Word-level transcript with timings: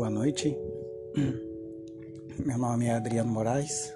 Boa 0.00 0.08
noite, 0.08 0.56
meu 2.42 2.56
nome 2.56 2.86
é 2.86 2.94
Adriano 2.94 3.30
Moraes 3.30 3.94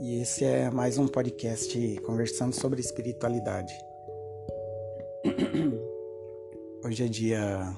e 0.00 0.22
esse 0.22 0.42
é 0.42 0.70
mais 0.70 0.96
um 0.96 1.06
podcast 1.06 2.00
conversando 2.00 2.54
sobre 2.54 2.80
espiritualidade. 2.80 3.74
Hoje 6.82 7.04
é 7.04 7.08
dia 7.08 7.76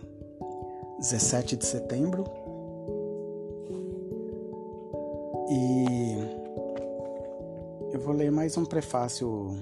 17 1.01 1.57
de 1.57 1.67
setembro 1.67 2.23
e 5.51 6.19
eu 7.93 7.99
vou 7.99 8.15
ler 8.15 8.31
mais 8.31 8.57
um 8.57 8.65
prefácio 8.65 9.61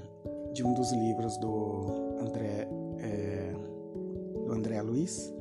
de 0.53 0.63
um 0.63 0.75
dos 0.75 0.93
livros 0.93 1.39
do 1.39 1.87
André, 2.21 2.69
é, 2.99 3.55
do 4.45 4.53
André 4.53 4.83
Luiz 4.83 5.33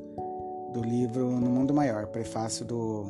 do 0.74 0.82
livro 0.82 1.30
No 1.30 1.48
Mundo 1.48 1.72
Maior, 1.72 2.08
prefácio 2.08 2.64
do 2.64 3.06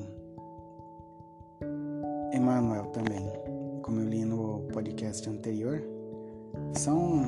Emmanuel 2.31 2.85
também, 2.93 3.27
como 3.81 4.01
eu 4.01 4.07
li 4.07 4.23
no 4.23 4.61
podcast 4.71 5.27
anterior. 5.31 5.83
São 6.75 7.23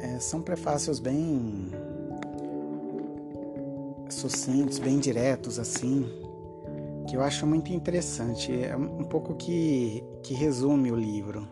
é, 0.00 0.20
são 0.20 0.42
prefácios 0.42 1.00
bem 1.00 1.70
sucintos, 4.10 4.78
bem 4.78 4.98
diretos 4.98 5.58
assim, 5.58 6.04
que 7.08 7.16
eu 7.16 7.22
acho 7.22 7.46
muito 7.46 7.72
interessante. 7.72 8.52
É 8.52 8.76
um 8.76 9.04
pouco 9.04 9.34
que, 9.34 10.04
que 10.22 10.34
resume 10.34 10.92
o 10.92 10.96
livro. 10.96 11.48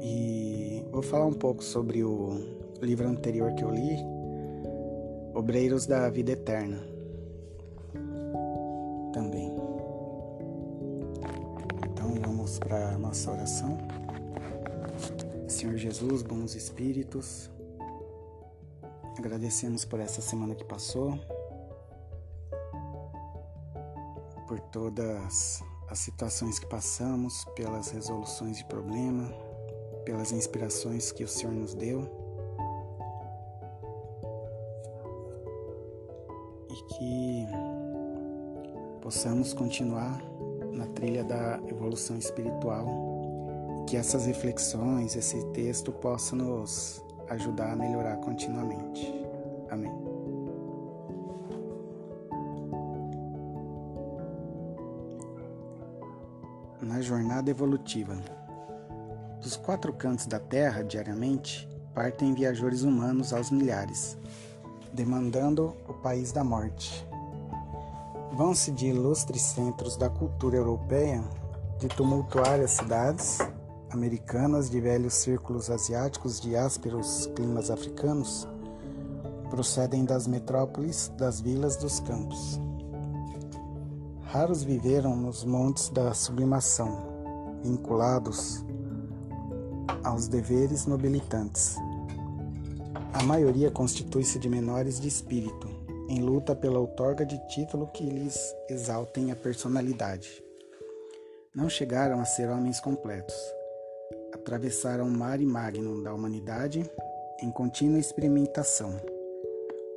E 0.00 0.86
vou 0.92 1.02
falar 1.02 1.26
um 1.26 1.34
pouco 1.34 1.64
sobre 1.64 2.04
o 2.04 2.38
livro 2.80 3.08
anterior 3.08 3.52
que 3.54 3.64
eu 3.64 3.70
li, 3.70 4.17
obreiros 5.48 5.86
da 5.86 6.10
vida 6.10 6.32
eterna. 6.32 6.76
Também. 9.14 9.50
Então 11.86 12.14
vamos 12.22 12.58
para 12.58 12.90
a 12.90 12.98
nossa 12.98 13.32
oração. 13.32 13.78
Senhor 15.48 15.74
Jesus, 15.78 16.20
bons 16.20 16.54
espíritos, 16.54 17.50
agradecemos 19.16 19.86
por 19.86 20.00
essa 20.00 20.20
semana 20.20 20.54
que 20.54 20.64
passou, 20.66 21.18
por 24.46 24.60
todas 24.70 25.62
as 25.88 25.98
situações 25.98 26.58
que 26.58 26.66
passamos, 26.66 27.46
pelas 27.56 27.88
resoluções 27.88 28.58
de 28.58 28.66
problema, 28.66 29.32
pelas 30.04 30.30
inspirações 30.30 31.10
que 31.10 31.24
o 31.24 31.28
Senhor 31.28 31.54
nos 31.54 31.72
deu. 31.72 32.27
Que 36.84 37.46
possamos 39.00 39.52
continuar 39.52 40.20
na 40.72 40.86
trilha 40.86 41.24
da 41.24 41.58
evolução 41.66 42.16
espiritual 42.18 42.86
e 43.80 43.84
que 43.84 43.96
essas 43.96 44.26
reflexões, 44.26 45.16
esse 45.16 45.44
texto 45.52 45.92
possa 45.92 46.36
nos 46.36 47.04
ajudar 47.28 47.72
a 47.72 47.76
melhorar 47.76 48.16
continuamente. 48.16 49.12
Amém. 49.70 49.92
Na 56.80 57.00
jornada 57.00 57.50
evolutiva. 57.50 58.16
Dos 59.40 59.56
quatro 59.56 59.92
cantos 59.92 60.26
da 60.26 60.38
Terra, 60.38 60.82
diariamente, 60.82 61.68
partem 61.94 62.34
viajores 62.34 62.82
humanos 62.82 63.32
aos 63.32 63.50
milhares 63.50 64.18
demandando 64.92 65.76
país 65.98 66.32
da 66.32 66.42
morte. 66.42 67.06
Vão-se 68.32 68.70
de 68.70 68.86
ilustres 68.86 69.42
centros 69.42 69.96
da 69.96 70.08
cultura 70.08 70.56
europeia, 70.56 71.22
de 71.78 71.88
tumultuárias 71.88 72.72
cidades 72.72 73.38
americanas, 73.90 74.70
de 74.70 74.80
velhos 74.80 75.14
círculos 75.14 75.70
asiáticos, 75.70 76.40
de 76.40 76.56
ásperos 76.56 77.30
climas 77.34 77.70
africanos, 77.70 78.48
procedem 79.50 80.04
das 80.04 80.26
metrópoles, 80.26 81.12
das 81.16 81.40
vilas, 81.40 81.76
dos 81.76 82.00
campos. 82.00 82.60
Raros 84.22 84.62
viveram 84.62 85.16
nos 85.16 85.44
montes 85.44 85.88
da 85.88 86.12
sublimação, 86.12 87.60
vinculados 87.62 88.64
aos 90.04 90.28
deveres 90.28 90.86
nobilitantes 90.86 91.76
a 93.18 93.22
maioria 93.24 93.70
constitui-se 93.70 94.38
de 94.38 94.48
menores 94.48 95.00
de 95.00 95.08
espírito, 95.08 95.68
em 96.08 96.20
luta 96.20 96.54
pela 96.56 96.78
outorga 96.78 97.24
de 97.24 97.38
título 97.48 97.86
que 97.88 98.02
lhes 98.02 98.54
exaltem 98.68 99.30
a 99.30 99.36
personalidade. 99.36 100.42
Não 101.54 101.68
chegaram 101.68 102.20
a 102.20 102.24
ser 102.24 102.48
homens 102.48 102.80
completos. 102.80 103.34
Atravessaram 104.32 105.06
o 105.06 105.10
mar 105.10 105.40
e 105.40 105.46
magno 105.46 106.02
da 106.02 106.14
humanidade 106.14 106.88
em 107.42 107.50
contínua 107.50 107.98
experimentação. 107.98 108.90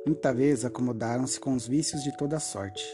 Muita 0.06 0.32
vez 0.32 0.64
acomodaram-se 0.64 1.40
com 1.40 1.54
os 1.54 1.66
vícios 1.66 2.02
de 2.02 2.16
toda 2.16 2.38
sorte, 2.40 2.84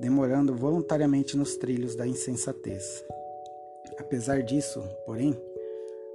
demorando 0.00 0.54
voluntariamente 0.54 1.36
nos 1.36 1.56
trilhos 1.56 1.94
da 1.94 2.06
insensatez. 2.06 3.04
Apesar 3.98 4.42
disso, 4.42 4.82
porém, 5.06 5.38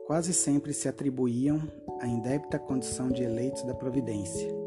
quase 0.06 0.34
sempre 0.34 0.74
se 0.74 0.90
atribuíam 0.90 1.62
a 2.02 2.08
indébita 2.08 2.58
condição 2.58 3.10
de 3.10 3.24
eleitos 3.24 3.64
da 3.64 3.74
providência, 3.74 4.59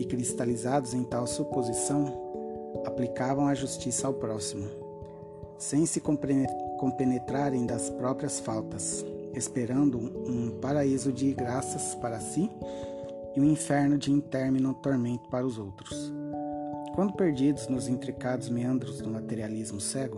e 0.00 0.04
cristalizados 0.06 0.94
em 0.94 1.04
tal 1.04 1.26
suposição, 1.26 2.06
aplicavam 2.86 3.46
a 3.46 3.54
justiça 3.54 4.06
ao 4.06 4.14
próximo, 4.14 4.66
sem 5.58 5.84
se 5.84 6.00
compenetrarem 6.00 7.66
das 7.66 7.90
próprias 7.90 8.40
faltas, 8.40 9.04
esperando 9.34 9.98
um 9.98 10.58
paraíso 10.58 11.12
de 11.12 11.34
graças 11.34 11.94
para 11.96 12.18
si 12.18 12.50
e 13.36 13.40
um 13.40 13.44
inferno 13.44 13.98
de 13.98 14.10
intermino 14.10 14.72
tormento 14.72 15.28
para 15.28 15.46
os 15.46 15.58
outros. 15.58 16.10
Quando 16.94 17.12
perdidos 17.12 17.68
nos 17.68 17.86
intricados 17.86 18.48
meandros 18.48 19.02
do 19.02 19.10
materialismo 19.10 19.82
cego, 19.82 20.16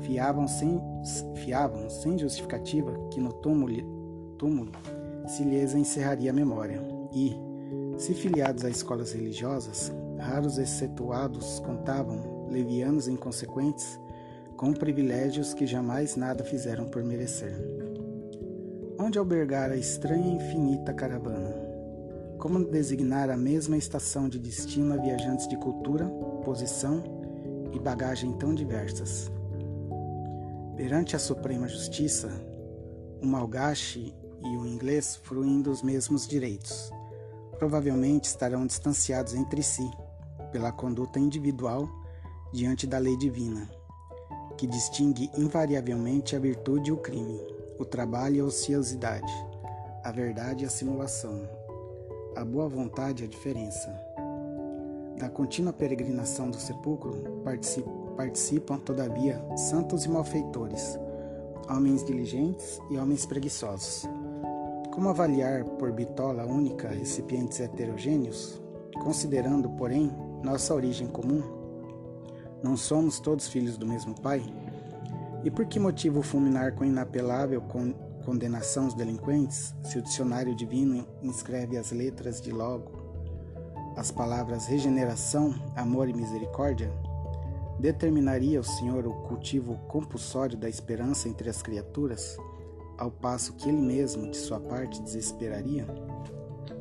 fiavam 0.00 0.46
sem, 0.46 0.78
fiavam 1.34 1.88
sem 1.88 2.18
justificativa 2.18 2.92
que 3.10 3.20
no 3.20 3.32
túmulo, 3.32 4.34
túmulo 4.36 4.70
se 5.26 5.44
lhes 5.44 5.74
encerraria 5.74 6.30
a 6.30 6.34
memória, 6.34 6.80
e, 7.12 7.47
se 7.98 8.14
filiados 8.14 8.64
a 8.64 8.70
escolas 8.70 9.12
religiosas, 9.12 9.92
raros 10.18 10.56
excetuados 10.56 11.58
contavam, 11.58 12.46
levianos 12.48 13.08
inconsequentes, 13.08 13.98
com 14.56 14.72
privilégios 14.72 15.52
que 15.52 15.66
jamais 15.66 16.14
nada 16.14 16.44
fizeram 16.44 16.86
por 16.86 17.02
merecer. 17.02 17.52
Onde 18.98 19.18
albergar 19.18 19.72
a 19.72 19.76
estranha 19.76 20.28
e 20.28 20.36
infinita 20.36 20.94
caravana? 20.94 21.54
Como 22.38 22.64
designar 22.64 23.30
a 23.30 23.36
mesma 23.36 23.76
estação 23.76 24.28
de 24.28 24.38
destino 24.38 24.94
a 24.94 24.96
viajantes 24.96 25.48
de 25.48 25.56
cultura, 25.56 26.06
posição 26.44 27.02
e 27.72 27.80
bagagem 27.80 28.32
tão 28.38 28.54
diversas? 28.54 29.30
Perante 30.76 31.16
a 31.16 31.18
Suprema 31.18 31.66
Justiça, 31.66 32.30
o 33.20 33.26
malgache 33.26 34.14
e 34.44 34.56
o 34.56 34.64
inglês 34.64 35.16
fruem 35.16 35.60
dos 35.60 35.82
mesmos 35.82 36.26
direitos. 36.26 36.92
Provavelmente 37.58 38.24
estarão 38.24 38.66
distanciados 38.66 39.34
entre 39.34 39.62
si 39.62 39.90
pela 40.52 40.72
conduta 40.72 41.18
individual 41.18 41.88
diante 42.52 42.86
da 42.86 42.98
lei 42.98 43.16
divina, 43.16 43.68
que 44.56 44.66
distingue 44.66 45.30
invariavelmente 45.36 46.34
a 46.34 46.38
virtude 46.38 46.90
e 46.90 46.92
o 46.92 46.96
crime, 46.96 47.40
o 47.78 47.84
trabalho 47.84 48.36
e 48.36 48.40
a 48.40 48.44
ociosidade, 48.44 49.32
a 50.02 50.10
verdade 50.10 50.64
e 50.64 50.66
a 50.66 50.70
simulação, 50.70 51.48
a 52.34 52.44
boa 52.44 52.68
vontade 52.68 53.22
e 53.22 53.26
a 53.26 53.28
diferença. 53.28 53.88
Da 55.18 55.28
contínua 55.28 55.72
peregrinação 55.72 56.48
do 56.50 56.58
sepulcro 56.58 57.42
participam 58.16 58.78
todavia, 58.78 59.44
santos 59.56 60.04
e 60.04 60.08
malfeitores, 60.08 60.98
homens 61.68 62.04
diligentes 62.04 62.80
e 62.88 62.96
homens 62.96 63.26
preguiçosos. 63.26 64.06
Como 64.98 65.10
avaliar 65.10 65.62
por 65.62 65.92
bitola 65.92 66.44
única 66.44 66.88
recipientes 66.88 67.60
heterogêneos, 67.60 68.60
considerando, 69.00 69.70
porém, 69.70 70.10
nossa 70.42 70.74
origem 70.74 71.06
comum? 71.06 71.40
Não 72.64 72.76
somos 72.76 73.20
todos 73.20 73.46
filhos 73.46 73.78
do 73.78 73.86
mesmo 73.86 74.20
Pai? 74.20 74.42
E 75.44 75.52
por 75.52 75.66
que 75.66 75.78
motivo 75.78 76.20
fulminar 76.20 76.74
com 76.74 76.84
inapelável 76.84 77.60
con 77.60 77.94
condenação 78.24 78.88
os 78.88 78.94
delinquentes, 78.94 79.72
se 79.84 79.98
o 79.98 80.02
dicionário 80.02 80.52
divino 80.52 81.06
inscreve 81.22 81.76
as 81.78 81.92
letras 81.92 82.40
de 82.40 82.50
logo, 82.50 82.90
as 83.96 84.10
palavras 84.10 84.66
regeneração, 84.66 85.54
amor 85.76 86.08
e 86.08 86.12
misericórdia? 86.12 86.90
Determinaria 87.78 88.58
o 88.58 88.64
Senhor 88.64 89.06
o 89.06 89.14
cultivo 89.28 89.76
compulsório 89.86 90.58
da 90.58 90.68
esperança 90.68 91.28
entre 91.28 91.48
as 91.48 91.62
criaturas, 91.62 92.36
ao 92.98 93.10
passo 93.10 93.54
que 93.54 93.68
ele 93.68 93.80
mesmo, 93.80 94.30
de 94.30 94.36
sua 94.36 94.60
parte, 94.60 95.00
desesperaria? 95.00 95.86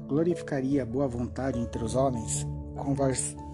Glorificaria 0.08 0.84
a 0.84 0.86
boa 0.86 1.08
vontade 1.08 1.60
entre 1.60 1.84
os 1.84 1.96
homens, 1.96 2.46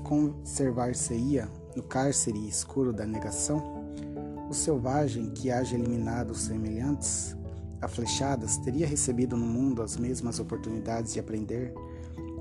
conservar-se-ia 0.03 1.49
no 1.75 1.83
cárcere 1.83 2.47
escuro 2.47 2.93
da 2.93 3.05
negação? 3.05 3.83
O 4.49 4.53
selvagem 4.53 5.29
que 5.31 5.51
haja 5.51 5.75
eliminado 5.75 6.31
os 6.31 6.41
semelhantes 6.41 7.35
a 7.81 7.87
flechadas 7.87 8.57
teria 8.57 8.87
recebido 8.87 9.35
no 9.35 9.45
mundo 9.45 9.81
as 9.81 9.97
mesmas 9.97 10.39
oportunidades 10.39 11.13
de 11.13 11.19
aprender 11.19 11.73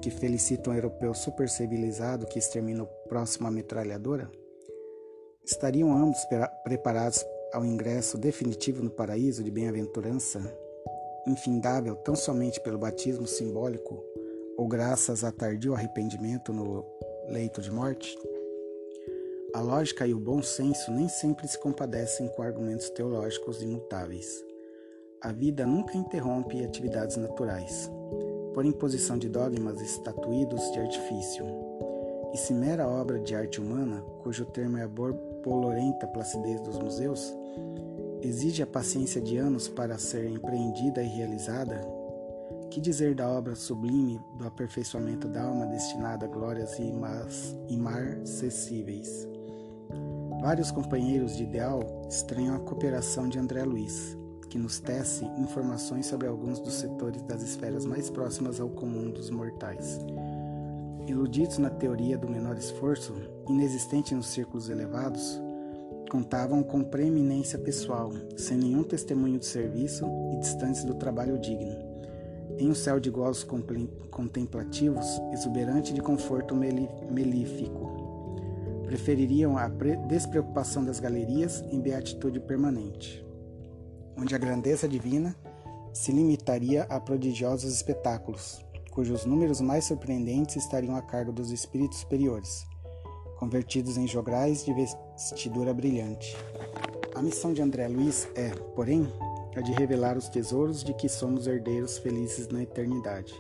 que 0.01 0.11
felicita 0.11 0.71
um 0.71 0.75
europeu 0.75 1.15
supercivilizado 1.15 2.27
que 2.27 2.39
extermina 2.39 2.85
o 2.85 2.87
próximo 3.09 3.49
à 3.49 3.51
metralhadora? 3.51 4.31
Estariam 5.45 5.97
ambos 5.97 6.19
preparados 6.63 7.25
ao 7.53 7.65
ingresso 7.65 8.17
definitivo 8.17 8.83
no 8.83 8.91
paraíso 8.91 9.45
de 9.45 9.51
bem-aventurança, 9.51 10.41
infindável 11.27 11.95
tão 11.97 12.17
somente 12.17 12.61
pelo 12.61 12.79
batismo 12.79 13.27
simbólico 13.27 14.03
ou 14.57 14.67
graças 14.67 15.23
a 15.23 15.31
tardio 15.31 15.75
arrependimento 15.75 16.53
no 16.53 16.85
leito 17.29 17.61
de 17.61 17.71
morte? 17.71 18.17
A 19.55 19.61
lógica 19.61 20.07
e 20.07 20.15
o 20.15 20.19
bom 20.19 20.43
senso 20.43 20.91
nem 20.91 21.09
sempre 21.09 21.47
se 21.47 21.59
compadecem 21.59 22.27
com 22.29 22.43
argumentos 22.43 22.89
teológicos 22.91 23.61
imutáveis. 23.63 24.43
A 25.21 25.31
vida 25.31 25.67
nunca 25.67 25.97
interrompe 25.97 26.65
atividades 26.65 27.17
naturais 27.17 27.91
por 28.55 28.65
imposição 28.65 29.19
de 29.19 29.29
dogmas 29.29 29.81
estatuídos 29.81 30.73
de 30.73 30.81
artifício. 30.81 31.45
E 32.33 32.39
se 32.39 32.55
mera 32.55 32.89
obra 32.89 33.19
de 33.19 33.35
arte 33.35 33.61
humana, 33.61 34.03
cujo 34.23 34.47
termo 34.47 34.79
é 34.79 34.83
a 34.83 34.89
borbolorenta 35.43 36.07
placidez 36.07 36.61
dos 36.61 36.79
museus, 36.79 37.35
exige 38.23 38.63
a 38.63 38.67
paciência 38.67 39.21
de 39.21 39.37
anos 39.37 39.69
para 39.69 39.99
ser 39.99 40.31
empreendida 40.31 41.03
e 41.03 41.09
realizada, 41.09 41.81
que 42.71 42.81
dizer 42.81 43.15
da 43.15 43.29
obra 43.29 43.55
sublime 43.55 44.21
do 44.39 44.47
aperfeiçoamento 44.47 45.29
da 45.29 45.43
alma 45.43 45.67
destinada 45.67 46.27
a 46.27 46.29
glórias 46.29 46.79
imarcessíveis? 47.69 49.29
Vários 50.41 50.71
companheiros 50.71 51.37
de 51.37 51.43
ideal 51.43 51.81
estranham 52.09 52.57
a 52.57 52.61
cooperação 52.61 53.29
de 53.29 53.39
André 53.39 53.65
Luiz, 53.65 54.17
que 54.49 54.59
nos 54.59 54.81
tece 54.81 55.25
informações 55.39 56.07
sobre 56.07 56.27
alguns 56.27 56.61
dos 56.61 56.75
setores 56.75 57.23
das 57.23 57.43
esferas 57.43 57.85
mais 57.85 58.11
próximas 58.11 58.61
ao 58.61 58.69
comum 58.69 59.11
dos 59.11 59.31
mortais. 59.31 59.99
Iludidos 61.07 61.59
na 61.59 61.71
teoria 61.71 62.17
do 62.17 62.29
menor 62.29 62.57
esforço, 62.57 63.15
inexistente 63.49 64.15
nos 64.15 64.27
círculos 64.27 64.69
elevados, 64.69 65.41
contavam 66.11 66.63
com 66.63 66.83
preeminência 66.83 67.59
pessoal, 67.59 68.13
sem 68.37 68.57
nenhum 68.57 68.83
testemunho 68.83 69.39
de 69.39 69.47
serviço 69.47 70.07
e 70.33 70.39
distantes 70.39 70.85
do 70.85 70.95
trabalho 70.95 71.39
digno. 71.39 71.77
Em 72.59 72.71
um 72.71 72.75
céu 72.75 73.01
de 73.01 73.11
gozos 73.11 73.47
contemplativos, 74.11 75.07
exuberante 75.33 75.93
de 75.93 76.01
conforto 76.01 76.55
melífico, 76.55 78.37
prefeririam 78.85 79.57
a 79.57 79.69
despreocupação 80.07 80.85
das 80.85 81.01
galerias 81.01 81.65
em 81.71 81.81
beatitude 81.81 82.39
permanente 82.41 83.25
onde 84.17 84.35
a 84.35 84.39
grandeza 84.39 84.89
divina 84.89 85.35
se 85.93 86.13
limitaria 86.13 86.85
a 86.85 87.01
prodigiosos 87.01 87.73
espetáculos, 87.73 88.65
cujos 88.93 89.25
números 89.25 89.61
mais 89.61 89.87
surpreendentes 89.87 90.57
estariam 90.57 90.95
a 90.95 91.01
cargo 91.01 91.33
dos 91.33 91.51
espíritos 91.51 92.01
superiores, 92.01 92.67
convertidos 93.39 93.97
em 93.97 94.07
jograis 94.07 94.65
de 94.65 94.73
vestidura 94.75 95.73
brilhante. 95.73 96.37
A 97.15 97.23
missão 97.23 97.55
de 97.55 97.63
André 97.63 97.89
Luiz 97.89 98.29
é, 98.35 98.51
porém, 98.77 99.11
a 99.57 99.63
de 99.63 99.73
revelar 99.73 100.19
os 100.19 100.29
tesouros 100.29 100.85
de 100.85 100.93
que 100.93 101.09
somos 101.09 101.47
herdeiros 101.47 101.97
felizes 101.99 102.49
na 102.49 102.63
eternidade, 102.63 103.35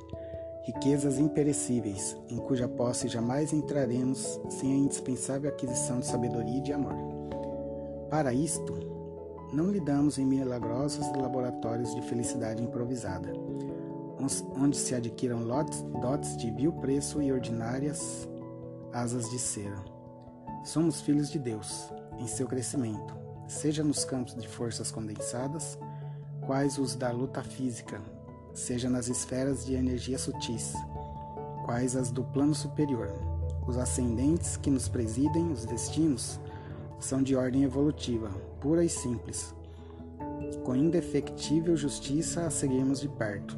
riquezas 0.64 1.18
imperecíveis, 1.18 2.16
em 2.30 2.38
cuja 2.38 2.66
posse 2.66 3.06
jamais 3.06 3.52
entraremos 3.52 4.40
sem 4.48 4.72
a 4.72 4.76
indispensável 4.76 5.50
aquisição 5.50 6.00
de 6.00 6.06
sabedoria 6.06 6.58
e 6.58 6.62
de 6.62 6.72
amor. 6.72 6.96
Para 8.08 8.32
isto, 8.32 8.74
não 9.52 9.70
lidamos 9.70 10.16
em 10.16 10.24
milagrosos 10.24 11.06
laboratórios 11.14 11.94
de 11.94 12.00
felicidade 12.02 12.62
improvisada, 12.62 13.32
onde 14.56 14.76
se 14.76 14.94
adquiram 14.94 15.44
lotes, 15.44 15.82
dotes 16.00 16.36
de 16.36 16.50
vil 16.50 16.72
preço 16.72 17.20
e 17.20 17.32
ordinárias 17.32 18.28
asas 18.92 19.30
de 19.30 19.38
cera. 19.38 19.82
Somos 20.64 21.00
filhos 21.00 21.30
de 21.30 21.38
Deus, 21.38 21.90
em 22.18 22.26
seu 22.26 22.46
crescimento, 22.46 23.14
seja 23.48 23.82
nos 23.82 24.04
campos 24.04 24.34
de 24.34 24.46
forças 24.46 24.90
condensadas, 24.90 25.78
quais 26.46 26.78
os 26.78 26.94
da 26.94 27.10
luta 27.10 27.42
física, 27.42 28.00
seja 28.52 28.88
nas 28.88 29.08
esferas 29.08 29.64
de 29.64 29.74
energia 29.74 30.18
sutis, 30.18 30.74
quais 31.64 31.96
as 31.96 32.10
do 32.10 32.22
plano 32.22 32.54
superior. 32.54 33.10
Os 33.66 33.78
ascendentes 33.78 34.56
que 34.56 34.70
nos 34.70 34.88
presidem, 34.88 35.50
os 35.50 35.64
destinos, 35.64 36.38
são 36.98 37.22
de 37.22 37.34
ordem 37.34 37.64
evolutiva, 37.64 38.28
pura 38.60 38.84
e 38.84 38.88
simples, 38.88 39.54
com 40.64 40.76
indefectível 40.76 41.76
justiça 41.76 42.42
a 42.42 42.50
seguirmos 42.50 43.00
de 43.00 43.08
perto, 43.08 43.56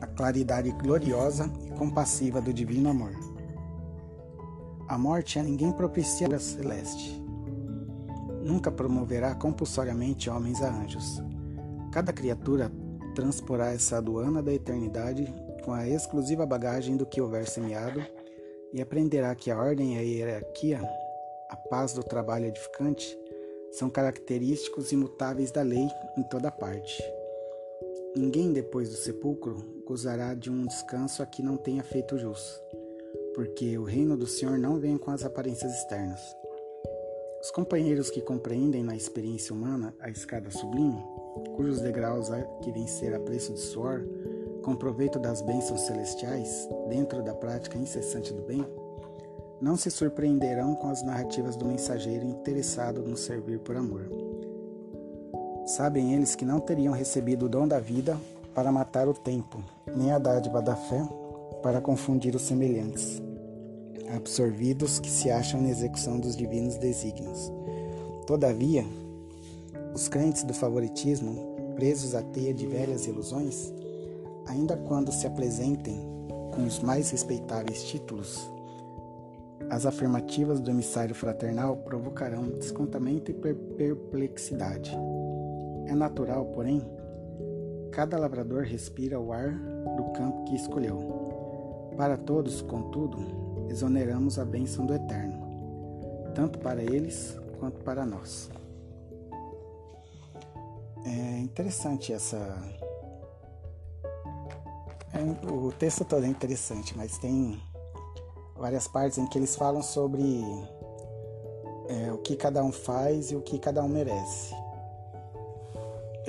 a 0.00 0.06
claridade 0.06 0.70
gloriosa 0.72 1.50
e 1.66 1.70
compassiva 1.70 2.40
do 2.40 2.52
divino 2.52 2.90
amor. 2.90 3.12
A 4.88 4.96
morte 4.96 5.38
a 5.38 5.42
ninguém 5.42 5.72
propicia 5.72 6.34
a 6.34 6.38
celeste. 6.38 7.22
Nunca 8.42 8.70
promoverá 8.70 9.34
compulsoriamente 9.34 10.30
homens 10.30 10.62
a 10.62 10.70
anjos. 10.70 11.22
Cada 11.92 12.12
criatura 12.12 12.72
transporá 13.14 13.72
essa 13.72 13.98
aduana 13.98 14.42
da 14.42 14.52
eternidade 14.52 15.32
com 15.64 15.72
a 15.72 15.86
exclusiva 15.86 16.46
bagagem 16.46 16.96
do 16.96 17.04
que 17.04 17.20
houver 17.20 17.46
semeado 17.46 18.02
e 18.72 18.80
aprenderá 18.80 19.34
que 19.34 19.50
a 19.50 19.58
ordem 19.58 19.96
e 19.96 19.98
a 19.98 20.02
hierarquia, 20.02 20.80
a 21.50 21.56
paz 21.56 21.92
do 21.92 22.02
trabalho 22.02 22.46
edificante, 22.46 23.18
são 23.72 23.90
característicos 23.90 24.92
imutáveis 24.92 25.50
da 25.50 25.62
lei 25.62 25.88
em 26.16 26.22
toda 26.22 26.50
parte. 26.50 27.02
Ninguém 28.18 28.52
depois 28.52 28.90
do 28.90 28.96
sepulcro 28.96 29.64
gozará 29.86 30.34
de 30.34 30.50
um 30.50 30.66
descanso 30.66 31.22
a 31.22 31.26
que 31.26 31.40
não 31.40 31.56
tenha 31.56 31.84
feito 31.84 32.18
jus, 32.18 32.60
porque 33.32 33.78
o 33.78 33.84
reino 33.84 34.16
do 34.16 34.26
Senhor 34.26 34.58
não 34.58 34.76
vem 34.76 34.98
com 34.98 35.12
as 35.12 35.24
aparências 35.24 35.72
externas. 35.72 36.20
Os 37.40 37.52
companheiros 37.52 38.10
que 38.10 38.20
compreendem 38.20 38.82
na 38.82 38.96
experiência 38.96 39.54
humana 39.54 39.94
a 40.00 40.10
escada 40.10 40.50
sublime, 40.50 41.00
cujos 41.54 41.80
degraus 41.80 42.28
há 42.28 42.42
que 42.60 42.72
vencer 42.72 43.14
a 43.14 43.20
preço 43.20 43.54
de 43.54 43.60
suor, 43.60 44.04
com 44.64 44.74
proveito 44.74 45.20
das 45.20 45.40
bênçãos 45.40 45.82
celestiais, 45.82 46.68
dentro 46.88 47.22
da 47.22 47.34
prática 47.36 47.78
incessante 47.78 48.34
do 48.34 48.42
bem, 48.42 48.66
não 49.60 49.76
se 49.76 49.92
surpreenderão 49.92 50.74
com 50.74 50.88
as 50.88 51.04
narrativas 51.04 51.54
do 51.54 51.64
mensageiro 51.64 52.24
interessado 52.24 53.00
no 53.00 53.16
servir 53.16 53.60
por 53.60 53.76
amor. 53.76 54.27
Sabem 55.68 56.14
eles 56.14 56.34
que 56.34 56.46
não 56.46 56.60
teriam 56.60 56.94
recebido 56.94 57.44
o 57.44 57.48
dom 57.48 57.68
da 57.68 57.78
vida 57.78 58.18
para 58.54 58.72
matar 58.72 59.06
o 59.06 59.12
tempo, 59.12 59.62
nem 59.94 60.10
a 60.10 60.18
dádiva 60.18 60.62
da 60.62 60.74
fé 60.74 61.06
para 61.62 61.78
confundir 61.78 62.34
os 62.34 62.40
semelhantes, 62.40 63.20
absorvidos 64.16 64.98
que 64.98 65.10
se 65.10 65.30
acham 65.30 65.60
na 65.60 65.68
execução 65.68 66.18
dos 66.18 66.34
divinos 66.34 66.78
desígnios. 66.78 67.52
Todavia, 68.26 68.82
os 69.94 70.08
crentes 70.08 70.42
do 70.42 70.54
favoritismo, 70.54 71.74
presos 71.76 72.14
à 72.14 72.22
teia 72.22 72.54
de 72.54 72.66
velhas 72.66 73.06
ilusões, 73.06 73.70
ainda 74.46 74.74
quando 74.74 75.12
se 75.12 75.26
apresentem 75.26 76.00
com 76.54 76.64
os 76.64 76.78
mais 76.78 77.10
respeitáveis 77.10 77.82
títulos, 77.82 78.50
as 79.68 79.84
afirmativas 79.84 80.60
do 80.60 80.70
emissário 80.70 81.14
fraternal 81.14 81.76
provocarão 81.76 82.48
descontamento 82.48 83.30
e 83.30 83.34
perplexidade. 83.34 84.96
É 85.88 85.94
natural, 85.94 86.44
porém, 86.46 86.82
cada 87.90 88.18
lavrador 88.18 88.62
respira 88.62 89.18
o 89.18 89.32
ar 89.32 89.50
do 89.96 90.12
campo 90.12 90.44
que 90.44 90.54
escolheu. 90.54 90.98
Para 91.96 92.18
todos, 92.18 92.60
contudo, 92.60 93.18
exoneramos 93.70 94.38
a 94.38 94.44
bênção 94.44 94.84
do 94.84 94.94
Eterno, 94.94 95.40
tanto 96.34 96.58
para 96.58 96.82
eles 96.82 97.36
quanto 97.58 97.82
para 97.82 98.04
nós. 98.04 98.50
É 101.06 101.38
interessante 101.38 102.12
essa. 102.12 102.36
É, 105.14 105.50
o 105.50 105.72
texto 105.72 106.04
todo 106.04 106.24
é 106.24 106.28
interessante, 106.28 106.94
mas 106.96 107.16
tem 107.16 107.58
várias 108.58 108.86
partes 108.86 109.16
em 109.16 109.26
que 109.26 109.38
eles 109.38 109.56
falam 109.56 109.82
sobre 109.82 110.44
é, 111.88 112.12
o 112.12 112.18
que 112.18 112.36
cada 112.36 112.62
um 112.62 112.70
faz 112.70 113.30
e 113.30 113.36
o 113.36 113.40
que 113.40 113.58
cada 113.58 113.82
um 113.82 113.88
merece. 113.88 114.54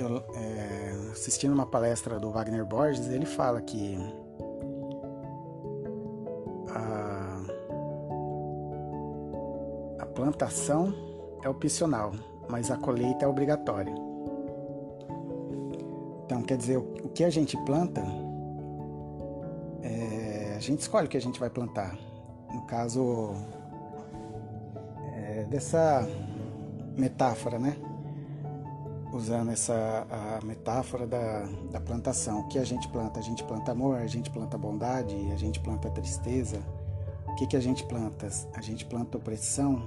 Eu, 0.00 0.24
é, 0.34 1.10
assistindo 1.12 1.52
uma 1.52 1.66
palestra 1.66 2.18
do 2.18 2.30
Wagner 2.30 2.64
Borges, 2.64 3.06
ele 3.08 3.26
fala 3.26 3.60
que 3.60 3.98
a, 6.70 7.42
a 9.98 10.06
plantação 10.06 10.94
é 11.44 11.48
opcional, 11.50 12.12
mas 12.48 12.70
a 12.70 12.78
colheita 12.78 13.26
é 13.26 13.28
obrigatória. 13.28 13.94
Então, 16.24 16.42
quer 16.44 16.56
dizer, 16.56 16.78
o, 16.78 17.10
que 17.10 17.22
a 17.22 17.28
gente 17.28 17.58
planta, 17.66 18.02
é, 19.82 20.54
a 20.56 20.60
gente 20.60 20.80
escolhe 20.80 21.08
o 21.08 21.10
que 21.10 21.18
a 21.18 21.20
gente 21.20 21.38
vai 21.38 21.50
plantar. 21.50 21.94
no 22.54 22.62
caso 22.62 23.34
é, 25.14 25.44
dessa 25.44 26.08
metáfora, 26.96 27.58
né? 27.58 27.76
Usando 29.12 29.50
essa 29.50 30.06
a 30.08 30.44
metáfora 30.44 31.06
da, 31.06 31.42
da 31.70 31.80
plantação. 31.80 32.40
O 32.40 32.48
que 32.48 32.58
a 32.58 32.64
gente 32.64 32.88
planta? 32.88 33.18
A 33.18 33.22
gente 33.22 33.42
planta 33.44 33.72
amor, 33.72 33.96
a 33.98 34.06
gente 34.06 34.30
planta 34.30 34.56
bondade, 34.56 35.14
a 35.32 35.36
gente 35.36 35.58
planta 35.60 35.90
tristeza. 35.90 36.60
O 37.26 37.34
que, 37.34 37.46
que 37.46 37.56
a 37.56 37.60
gente 37.60 37.84
planta? 37.84 38.28
A 38.54 38.60
gente 38.60 38.84
planta 38.84 39.18
opressão, 39.18 39.82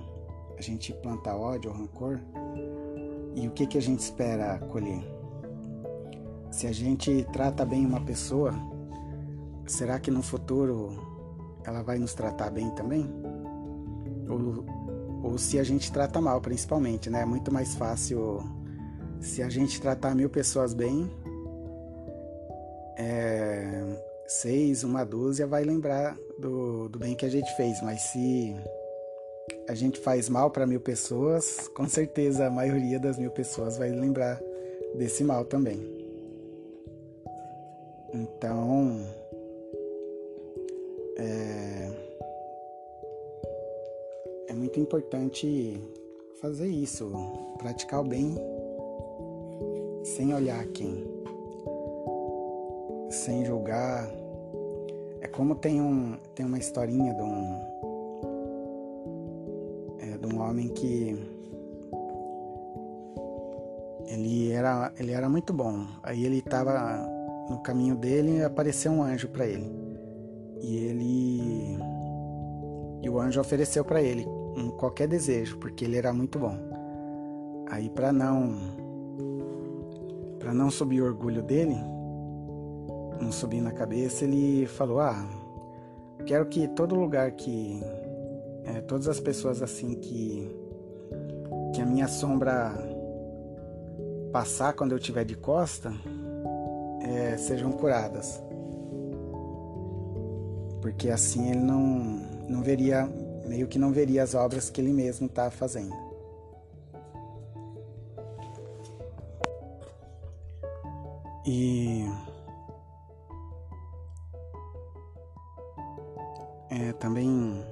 a 0.57 0.61
gente 0.61 0.93
planta 0.93 1.35
ódio, 1.35 1.71
rancor. 1.71 2.19
E 3.35 3.47
o 3.47 3.51
que, 3.51 3.65
que 3.65 3.77
a 3.77 3.81
gente 3.81 3.99
espera 3.99 4.59
colher? 4.69 5.03
Se 6.51 6.67
a 6.67 6.71
gente 6.71 7.25
trata 7.33 7.65
bem 7.65 7.85
uma 7.85 7.99
pessoa, 7.99 8.53
será 9.65 9.99
que 9.99 10.11
no 10.11 10.21
futuro 10.21 10.91
ela 11.65 11.81
vai 11.81 11.97
nos 11.97 12.13
tratar 12.13 12.51
bem 12.51 12.69
também? 12.71 13.09
Ou, 14.29 14.63
ou 15.23 15.37
se 15.37 15.57
a 15.57 15.63
gente 15.63 15.91
trata 15.91 16.21
mal, 16.21 16.39
principalmente, 16.41 17.09
né? 17.09 17.21
É 17.21 17.25
muito 17.25 17.51
mais 17.51 17.73
fácil 17.73 18.43
se 19.23 19.41
a 19.41 19.49
gente 19.49 19.81
tratar 19.81 20.13
mil 20.13 20.29
pessoas 20.29 20.73
bem, 20.73 21.09
é, 22.97 23.81
seis, 24.27 24.83
uma 24.83 25.05
dúzia 25.05 25.47
vai 25.47 25.63
lembrar 25.63 26.17
do, 26.37 26.89
do 26.89 26.99
bem 26.99 27.15
que 27.15 27.25
a 27.25 27.29
gente 27.29 27.49
fez, 27.55 27.81
mas 27.81 28.01
se 28.01 28.53
a 29.67 29.73
gente 29.73 29.99
faz 29.99 30.27
mal 30.27 30.51
para 30.51 30.67
mil 30.67 30.81
pessoas, 30.81 31.69
com 31.69 31.87
certeza 31.87 32.47
a 32.47 32.51
maioria 32.51 32.99
das 32.99 33.17
mil 33.17 33.31
pessoas 33.31 33.77
vai 33.77 33.89
lembrar 33.89 34.41
desse 34.95 35.23
mal 35.23 35.45
também. 35.45 35.79
Então, 38.13 39.07
é, 41.17 41.91
é 44.49 44.53
muito 44.53 44.79
importante 44.79 45.81
fazer 46.41 46.67
isso, 46.67 47.09
praticar 47.57 48.01
o 48.01 48.03
bem 48.03 48.35
sem 50.15 50.31
olhar 50.31 50.63
quem, 50.67 51.03
sem 53.09 53.43
julgar. 53.43 54.07
É 55.21 55.27
como 55.27 55.55
tem, 55.55 55.81
um, 55.81 56.17
tem 56.35 56.45
uma 56.45 56.59
historinha 56.59 57.13
de 57.15 57.21
um, 57.23 57.61
é, 59.99 60.17
de 60.17 60.35
um 60.35 60.39
homem 60.39 60.67
que 60.67 61.17
ele 64.05 64.51
era, 64.51 64.93
ele 64.99 65.13
era 65.13 65.27
muito 65.27 65.51
bom. 65.51 65.87
Aí 66.03 66.25
ele 66.25 66.39
estava 66.39 67.09
no 67.49 67.63
caminho 67.63 67.95
dele 67.95 68.37
e 68.37 68.43
apareceu 68.43 68.91
um 68.91 69.01
anjo 69.01 69.29
para 69.29 69.47
ele. 69.47 69.71
E 70.61 70.77
ele 70.77 71.77
e 73.01 73.09
o 73.09 73.19
anjo 73.19 73.41
ofereceu 73.41 73.83
para 73.83 74.01
ele 74.01 74.27
um 74.55 74.69
qualquer 74.69 75.07
desejo, 75.07 75.57
porque 75.57 75.83
ele 75.85 75.97
era 75.97 76.13
muito 76.13 76.37
bom. 76.37 76.55
Aí 77.67 77.89
para 77.89 78.13
não 78.13 78.72
não 80.53 80.69
subir 80.71 81.01
o 81.01 81.05
orgulho 81.05 81.41
dele, 81.41 81.75
não 83.21 83.31
subir 83.31 83.61
na 83.61 83.71
cabeça, 83.71 84.25
ele 84.25 84.65
falou: 84.65 84.99
"Ah, 84.99 85.25
quero 86.25 86.45
que 86.45 86.67
todo 86.67 86.95
lugar 86.95 87.31
que 87.31 87.81
é, 88.65 88.81
todas 88.81 89.07
as 89.07 89.19
pessoas 89.19 89.61
assim 89.61 89.95
que 89.95 90.49
que 91.73 91.81
a 91.81 91.85
minha 91.85 92.07
sombra 92.07 92.71
passar 94.31 94.73
quando 94.73 94.91
eu 94.91 94.99
tiver 94.99 95.25
de 95.25 95.35
costa 95.35 95.91
é, 97.01 97.35
sejam 97.37 97.71
curadas 97.71 98.41
porque 100.83 101.09
assim 101.09 101.49
ele 101.49 101.61
não, 101.61 101.81
não 102.49 102.61
veria, 102.61 103.09
meio 103.47 103.67
que 103.67 103.79
não 103.79 103.93
veria 103.93 104.21
as 104.21 104.35
obras 104.35 104.69
que 104.69 104.81
ele 104.81 104.91
mesmo 104.91 105.27
está 105.27 105.49
fazendo. 105.49 105.95
E 111.45 112.05
é, 116.69 116.93
também 116.93 117.63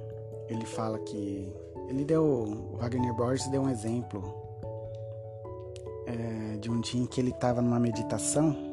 ele 0.48 0.66
fala 0.66 0.98
que 0.98 1.52
ele 1.88 2.04
deu, 2.04 2.76
Wagner 2.78 3.14
Borges 3.14 3.48
deu 3.48 3.62
um 3.62 3.68
exemplo 3.68 4.22
é, 6.06 6.56
de 6.58 6.70
um 6.70 6.80
dia 6.80 7.02
em 7.02 7.06
que 7.06 7.20
ele 7.20 7.30
estava 7.30 7.62
numa 7.62 7.80
meditação 7.80 8.72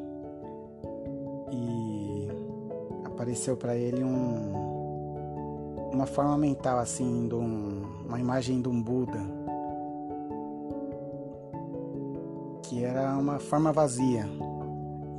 apareceu 3.20 3.54
para 3.54 3.76
ele 3.76 4.02
um, 4.02 5.90
uma 5.92 6.06
forma 6.06 6.38
mental 6.38 6.78
assim, 6.78 7.28
de 7.28 7.34
um, 7.34 7.82
uma 8.06 8.18
imagem 8.18 8.62
de 8.62 8.68
um 8.68 8.82
Buda, 8.82 9.20
que 12.62 12.82
era 12.82 13.14
uma 13.18 13.38
forma 13.38 13.72
vazia, 13.72 14.26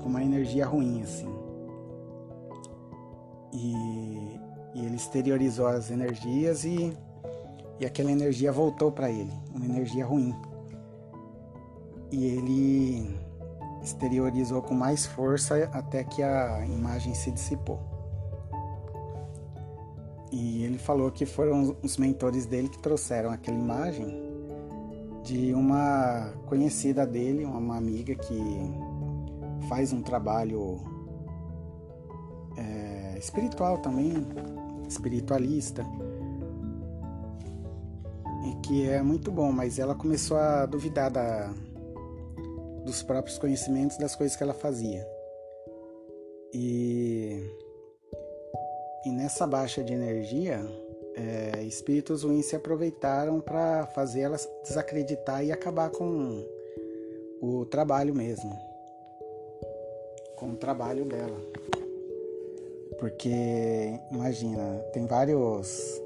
com 0.01 0.09
uma 0.09 0.23
energia 0.23 0.65
ruim 0.65 1.01
assim. 1.01 1.29
E, 3.53 4.39
e 4.75 4.85
ele 4.85 4.95
exteriorizou 4.95 5.67
as 5.67 5.91
energias 5.91 6.63
e, 6.63 6.93
e 7.79 7.85
aquela 7.85 8.11
energia 8.11 8.51
voltou 8.51 8.91
para 8.91 9.09
ele, 9.09 9.33
uma 9.53 9.65
energia 9.65 10.05
ruim. 10.05 10.35
E 12.11 12.25
ele 12.25 13.19
exteriorizou 13.81 14.61
com 14.61 14.73
mais 14.73 15.05
força 15.05 15.69
até 15.73 16.03
que 16.03 16.21
a 16.21 16.65
imagem 16.65 17.13
se 17.13 17.31
dissipou. 17.31 17.79
E 20.31 20.63
ele 20.63 20.77
falou 20.77 21.11
que 21.11 21.25
foram 21.25 21.75
os 21.83 21.97
mentores 21.97 22.45
dele 22.45 22.69
que 22.69 22.79
trouxeram 22.79 23.31
aquela 23.31 23.57
imagem 23.57 24.31
de 25.23 25.53
uma 25.53 26.31
conhecida 26.47 27.05
dele, 27.05 27.43
uma 27.43 27.75
amiga 27.75 28.15
que 28.15 28.39
faz 29.71 29.93
um 29.93 30.01
trabalho 30.01 30.81
é, 32.57 33.17
espiritual 33.17 33.77
também, 33.77 34.11
espiritualista, 34.85 35.85
que 38.65 38.89
é 38.89 39.01
muito 39.01 39.31
bom, 39.31 39.49
mas 39.53 39.79
ela 39.79 39.95
começou 39.95 40.35
a 40.35 40.65
duvidar 40.65 41.09
da, 41.09 41.53
dos 42.83 43.01
próprios 43.01 43.37
conhecimentos 43.37 43.97
das 43.97 44.13
coisas 44.13 44.35
que 44.35 44.43
ela 44.43 44.53
fazia. 44.53 45.07
E 46.53 47.41
e 49.05 49.09
nessa 49.09 49.47
baixa 49.47 49.81
de 49.81 49.93
energia, 49.93 50.59
é, 51.15 51.63
espíritos 51.63 52.23
ruins 52.23 52.47
se 52.47 52.57
aproveitaram 52.57 53.39
para 53.39 53.87
fazer 53.87 54.23
ela 54.23 54.37
desacreditar 54.63 55.45
e 55.45 55.49
acabar 55.49 55.89
com 55.89 56.45
o 57.41 57.65
trabalho 57.65 58.13
mesmo. 58.13 58.70
Com 60.41 60.49
o 60.49 60.55
trabalho 60.57 61.05
dela. 61.05 61.37
Porque, 62.99 63.97
imagina, 64.11 64.79
tem 64.91 65.05
vários. 65.05 66.01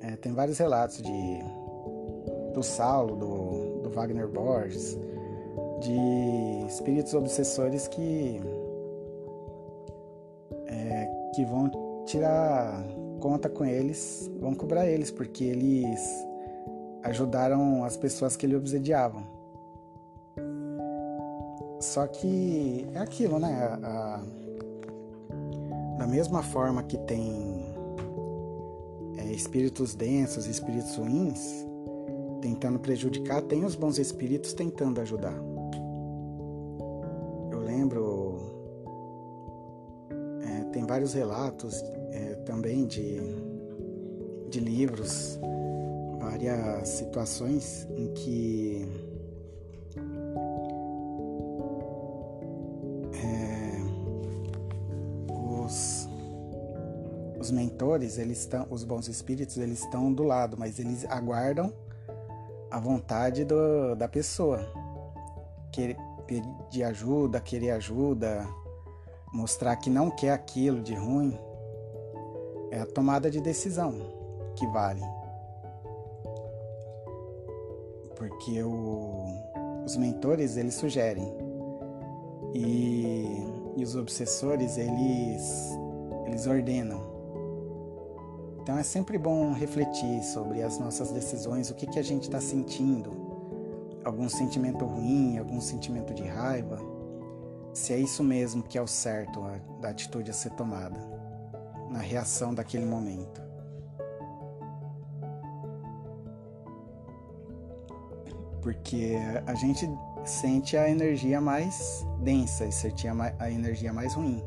É, 0.00 0.16
tem 0.16 0.32
vários 0.32 0.58
relatos 0.58 1.00
de 1.00 1.38
do 2.52 2.64
Saulo, 2.64 3.14
do, 3.14 3.82
do 3.82 3.90
Wagner 3.90 4.26
Borges, 4.26 4.98
de 5.80 6.66
espíritos 6.66 7.14
obsessores 7.14 7.86
que 7.86 8.40
que 11.32 11.44
vão 11.44 11.70
tirar 12.06 12.84
conta 13.20 13.48
com 13.48 13.64
eles, 13.64 14.30
vão 14.38 14.54
cobrar 14.54 14.86
eles, 14.86 15.10
porque 15.10 15.44
eles 15.44 16.26
ajudaram 17.02 17.84
as 17.84 17.96
pessoas 17.96 18.36
que 18.36 18.46
ele 18.46 18.56
obsediavam. 18.56 19.24
Só 21.80 22.06
que 22.06 22.86
é 22.94 22.98
aquilo, 22.98 23.38
né? 23.38 23.78
A, 23.82 24.22
da 25.98 26.06
mesma 26.06 26.42
forma 26.42 26.82
que 26.82 26.96
tem 26.98 27.66
é, 29.16 29.32
espíritos 29.32 29.94
densos, 29.94 30.46
espíritos 30.46 30.96
ruins, 30.96 31.66
tentando 32.40 32.78
prejudicar, 32.78 33.42
tem 33.42 33.64
os 33.64 33.74
bons 33.74 33.98
espíritos 33.98 34.52
tentando 34.52 35.00
ajudar. 35.00 35.34
vários 40.90 41.14
relatos 41.14 41.84
é, 42.10 42.34
também 42.44 42.84
de, 42.84 43.20
de 44.50 44.58
livros, 44.58 45.38
várias 46.18 46.88
situações 46.88 47.86
em 47.96 48.12
que 48.12 48.88
os 57.50 57.52
mentores, 57.52 58.16
eles 58.16 58.38
estão, 58.38 58.66
os 58.70 58.84
bons 58.84 59.08
espíritos, 59.08 59.56
eles 59.56 59.80
estão 59.80 60.12
do 60.12 60.22
lado, 60.22 60.56
mas 60.56 60.78
eles 60.78 61.04
aguardam 61.06 61.72
a 62.70 62.78
vontade 62.78 63.44
do, 63.44 63.96
da 63.96 64.06
pessoa. 64.06 64.64
Querer 65.72 65.96
pedir 66.26 66.84
ajuda, 66.84 67.40
querer 67.40 67.72
ajuda, 67.72 68.46
mostrar 69.32 69.74
que 69.76 69.90
não 69.90 70.10
quer 70.10 70.30
aquilo 70.30 70.80
de 70.80 70.94
ruim, 70.94 71.36
é 72.70 72.78
a 72.78 72.86
tomada 72.86 73.28
de 73.28 73.40
decisão 73.40 73.94
que 74.54 74.64
vale. 74.68 75.02
Porque 78.14 78.62
o, 78.62 79.82
os 79.84 79.96
mentores 79.96 80.56
eles 80.56 80.74
sugerem 80.74 81.34
e, 82.54 83.42
e 83.76 83.82
os 83.82 83.96
obsessores 83.96 84.78
eles 84.78 85.76
eles 86.26 86.46
ordenam. 86.46 87.09
Então 88.62 88.76
é 88.76 88.82
sempre 88.82 89.16
bom 89.16 89.52
refletir 89.52 90.22
sobre 90.22 90.62
as 90.62 90.78
nossas 90.78 91.10
decisões, 91.10 91.70
o 91.70 91.74
que, 91.74 91.86
que 91.86 91.98
a 91.98 92.02
gente 92.02 92.24
está 92.24 92.40
sentindo, 92.40 93.10
algum 94.04 94.28
sentimento 94.28 94.84
ruim, 94.84 95.38
algum 95.38 95.60
sentimento 95.60 96.12
de 96.12 96.24
raiva, 96.24 96.78
se 97.72 97.94
é 97.94 97.98
isso 97.98 98.22
mesmo 98.22 98.62
que 98.62 98.76
é 98.76 98.82
o 98.82 98.86
certo 98.86 99.42
a, 99.42 99.56
da 99.80 99.88
atitude 99.88 100.30
a 100.30 100.34
ser 100.34 100.50
tomada, 100.50 101.00
na 101.88 102.00
reação 102.00 102.54
daquele 102.54 102.84
momento. 102.84 103.40
Porque 108.60 109.16
a 109.46 109.54
gente 109.54 109.88
sente 110.24 110.76
a 110.76 110.88
energia 110.88 111.40
mais 111.40 112.06
densa 112.22 112.66
e 112.66 112.72
sente 112.72 113.08
a 113.08 113.50
energia 113.50 113.90
mais 113.90 114.12
ruim. 114.12 114.44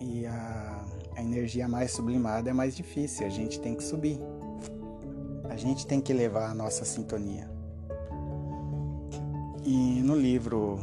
E 0.00 0.24
a, 0.26 0.77
a 1.18 1.22
energia 1.22 1.66
mais 1.66 1.90
sublimada 1.90 2.48
é 2.48 2.52
mais 2.52 2.76
difícil, 2.76 3.26
a 3.26 3.28
gente 3.28 3.60
tem 3.60 3.74
que 3.74 3.82
subir. 3.82 4.20
A 5.50 5.56
gente 5.56 5.84
tem 5.84 6.00
que 6.00 6.12
levar 6.12 6.48
a 6.48 6.54
nossa 6.54 6.84
sintonia. 6.84 7.50
E 9.64 10.00
no 10.00 10.14
livro 10.14 10.78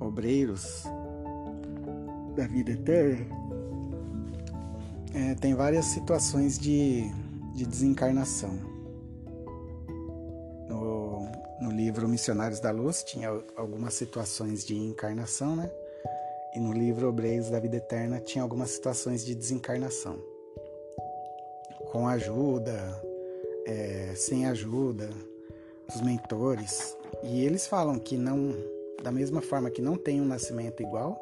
Obreiros 0.00 0.82
da 2.34 2.44
Vida 2.48 2.72
Eterna, 2.72 3.24
é, 5.14 5.34
tem 5.36 5.54
várias 5.54 5.84
situações 5.84 6.58
de, 6.58 7.04
de 7.54 7.64
desencarnação. 7.66 8.58
No, 10.68 11.30
no 11.60 11.70
livro 11.70 12.08
Missionários 12.08 12.58
da 12.58 12.72
Luz 12.72 13.04
tinha 13.04 13.28
algumas 13.56 13.94
situações 13.94 14.66
de 14.66 14.76
encarnação, 14.76 15.54
né? 15.54 15.70
E 16.54 16.60
no 16.60 16.72
livro 16.72 17.08
Obreiros 17.08 17.50
da 17.50 17.60
Vida 17.60 17.76
Eterna 17.76 18.20
tinha 18.20 18.42
algumas 18.42 18.70
situações 18.70 19.24
de 19.24 19.34
desencarnação. 19.34 20.18
Com 21.90 22.08
ajuda, 22.08 22.76
é, 23.66 24.12
sem 24.14 24.46
ajuda, 24.46 25.10
dos 25.86 26.00
mentores. 26.02 26.96
E 27.22 27.44
eles 27.44 27.66
falam 27.66 27.98
que 27.98 28.16
não, 28.16 28.54
da 29.02 29.12
mesma 29.12 29.40
forma 29.40 29.70
que 29.70 29.82
não 29.82 29.96
tem 29.96 30.20
um 30.20 30.26
nascimento 30.26 30.82
igual, 30.82 31.20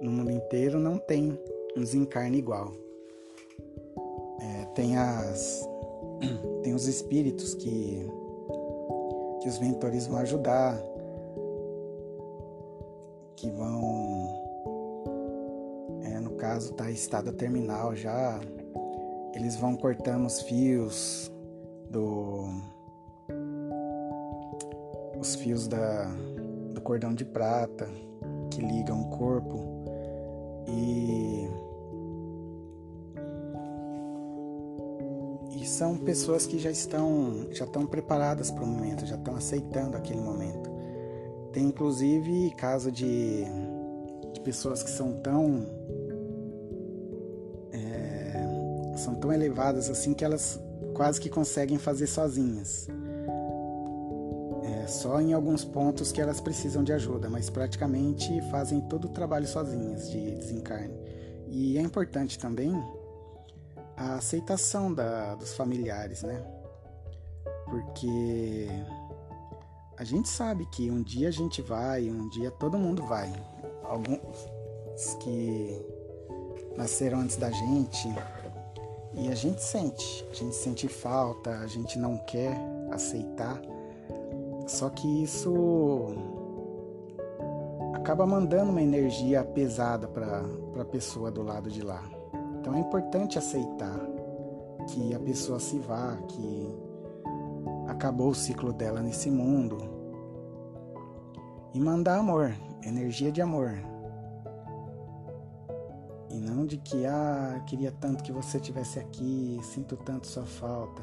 no 0.00 0.10
mundo 0.10 0.30
inteiro 0.30 0.78
não 0.78 0.98
tem 0.98 1.38
um 1.76 1.80
desencarne 1.80 2.38
igual. 2.38 2.72
É, 4.40 4.64
tem 4.74 4.96
as 4.96 5.68
tem 6.62 6.74
os 6.74 6.86
espíritos 6.86 7.54
que 7.54 8.06
que 9.40 9.48
os 9.48 9.58
mentores 9.58 10.06
vão 10.06 10.18
ajudar, 10.18 10.76
que 13.36 13.48
vão 13.50 14.07
caso 16.48 16.72
tá 16.72 16.90
estado 16.90 17.30
terminal 17.30 17.94
já, 17.94 18.40
eles 19.34 19.54
vão 19.56 19.76
cortando 19.76 20.24
os 20.24 20.40
fios 20.40 21.30
do 21.90 22.48
os 25.20 25.34
fios 25.34 25.68
da, 25.68 26.06
do 26.72 26.80
cordão 26.80 27.12
de 27.12 27.26
prata 27.26 27.86
que 28.50 28.62
ligam 28.62 29.02
o 29.02 29.10
corpo 29.10 29.84
e, 30.66 31.46
e 35.60 35.66
são 35.66 35.98
pessoas 35.98 36.46
que 36.46 36.58
já 36.58 36.70
estão 36.70 37.46
já 37.50 37.66
estão 37.66 37.84
preparadas 37.84 38.50
para 38.50 38.64
o 38.64 38.66
momento, 38.66 39.04
já 39.04 39.16
estão 39.16 39.36
aceitando 39.36 39.98
aquele 39.98 40.20
momento. 40.20 40.70
Tem 41.52 41.66
inclusive 41.66 42.52
caso 42.52 42.90
de, 42.90 43.44
de 44.32 44.40
pessoas 44.40 44.82
que 44.82 44.88
são 44.88 45.12
tão 45.20 45.76
tão 49.28 49.32
elevadas 49.32 49.90
assim 49.90 50.14
que 50.14 50.24
elas 50.24 50.58
quase 50.94 51.20
que 51.20 51.28
conseguem 51.28 51.78
fazer 51.78 52.06
sozinhas 52.06 52.88
só 54.88 55.20
em 55.20 55.32
alguns 55.32 55.64
pontos 55.64 56.10
que 56.10 56.20
elas 56.20 56.40
precisam 56.40 56.82
de 56.82 56.92
ajuda, 56.92 57.28
mas 57.28 57.50
praticamente 57.50 58.40
fazem 58.50 58.80
todo 58.80 59.04
o 59.04 59.08
trabalho 59.08 59.46
sozinhas 59.46 60.10
de 60.10 60.34
desencarne. 60.36 60.94
E 61.46 61.78
é 61.78 61.80
importante 61.82 62.38
também 62.38 62.72
a 63.96 64.14
aceitação 64.14 64.92
da, 64.92 65.34
dos 65.34 65.54
familiares, 65.54 66.22
né? 66.22 66.42
Porque 67.66 68.68
a 69.96 70.04
gente 70.04 70.28
sabe 70.28 70.66
que 70.66 70.90
um 70.90 71.02
dia 71.02 71.28
a 71.28 71.32
gente 71.32 71.60
vai, 71.60 72.08
um 72.08 72.28
dia 72.30 72.50
todo 72.50 72.78
mundo 72.78 73.04
vai. 73.04 73.30
Alguns 73.84 75.14
que 75.20 75.84
nasceram 76.76 77.20
antes 77.20 77.36
da 77.36 77.50
gente 77.50 78.08
e 79.14 79.28
a 79.28 79.34
gente 79.34 79.62
sente, 79.62 80.26
a 80.30 80.34
gente 80.34 80.54
sente 80.54 80.88
falta, 80.88 81.58
a 81.58 81.66
gente 81.66 81.98
não 81.98 82.16
quer 82.18 82.56
aceitar 82.90 83.60
só 84.68 84.90
que 84.90 85.22
isso 85.22 86.14
acaba 87.94 88.26
mandando 88.26 88.70
uma 88.70 88.82
energia 88.82 89.42
pesada 89.42 90.06
para 90.06 90.44
a 90.78 90.84
pessoa 90.84 91.30
do 91.30 91.42
lado 91.42 91.70
de 91.70 91.80
lá. 91.80 92.02
Então 92.60 92.74
é 92.74 92.78
importante 92.78 93.38
aceitar 93.38 93.98
que 94.88 95.14
a 95.14 95.18
pessoa 95.18 95.58
se 95.58 95.78
vá, 95.78 96.16
que 96.28 96.70
acabou 97.88 98.28
o 98.28 98.34
ciclo 98.34 98.70
dela 98.70 99.00
nesse 99.00 99.30
mundo. 99.30 99.78
E 101.72 101.80
mandar 101.80 102.18
amor, 102.18 102.54
energia 102.82 103.32
de 103.32 103.40
amor. 103.40 103.72
E 106.30 106.38
não 106.38 106.66
de 106.66 106.76
que, 106.76 107.06
ah, 107.06 107.62
queria 107.66 107.90
tanto 107.90 108.22
que 108.22 108.32
você 108.32 108.60
tivesse 108.60 108.98
aqui, 108.98 109.58
sinto 109.62 109.96
tanto 109.96 110.26
sua 110.26 110.44
falta. 110.44 111.02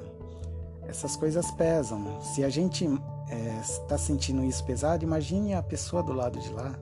Essas 0.88 1.16
coisas 1.16 1.50
pesam. 1.52 2.22
Se 2.22 2.44
a 2.44 2.50
gente 2.50 2.86
está 2.86 3.96
é, 3.96 3.98
sentindo 3.98 4.44
isso 4.44 4.64
pesado, 4.64 5.04
imagine 5.04 5.56
a 5.56 5.64
pessoa 5.64 6.04
do 6.04 6.14
lado 6.14 6.40
de 6.40 6.54
lá. 6.54 6.78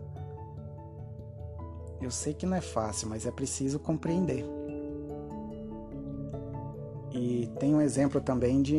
Eu 2.01 2.11
sei 2.11 2.33
que 2.33 2.45
não 2.45 2.57
é 2.57 2.61
fácil, 2.61 3.07
mas 3.07 3.25
é 3.25 3.31
preciso 3.31 3.79
compreender. 3.79 4.45
E 7.13 7.49
tem 7.59 7.73
um 7.73 7.79
exemplo 7.79 8.19
também 8.19 8.61
de, 8.61 8.77